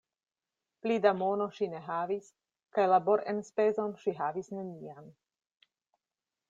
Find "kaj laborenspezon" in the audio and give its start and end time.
2.77-3.95